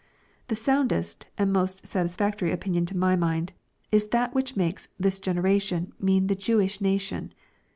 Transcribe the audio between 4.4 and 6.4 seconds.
makes *' this generation" mean the